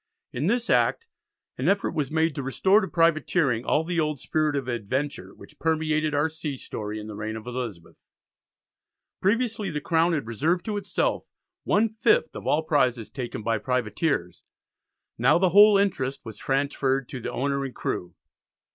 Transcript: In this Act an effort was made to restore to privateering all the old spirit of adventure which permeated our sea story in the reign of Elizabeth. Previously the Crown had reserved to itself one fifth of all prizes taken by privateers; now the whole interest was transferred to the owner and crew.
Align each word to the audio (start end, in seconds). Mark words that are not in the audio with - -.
In 0.33 0.47
this 0.47 0.67
Act 0.67 1.05
an 1.59 1.69
effort 1.69 1.91
was 1.91 2.09
made 2.09 2.33
to 2.33 2.41
restore 2.41 2.81
to 2.81 2.87
privateering 2.87 3.63
all 3.63 3.83
the 3.83 3.99
old 3.99 4.19
spirit 4.19 4.55
of 4.55 4.67
adventure 4.67 5.31
which 5.35 5.59
permeated 5.59 6.15
our 6.15 6.27
sea 6.27 6.57
story 6.57 6.99
in 6.99 7.05
the 7.05 7.13
reign 7.15 7.35
of 7.35 7.45
Elizabeth. 7.45 7.97
Previously 9.21 9.69
the 9.69 9.79
Crown 9.79 10.13
had 10.13 10.25
reserved 10.25 10.65
to 10.65 10.77
itself 10.77 11.29
one 11.65 11.87
fifth 11.87 12.35
of 12.35 12.47
all 12.47 12.63
prizes 12.63 13.11
taken 13.11 13.43
by 13.43 13.59
privateers; 13.59 14.43
now 15.19 15.37
the 15.37 15.49
whole 15.49 15.77
interest 15.77 16.21
was 16.23 16.35
transferred 16.39 17.07
to 17.09 17.19
the 17.19 17.31
owner 17.31 17.63
and 17.63 17.75
crew. 17.75 18.15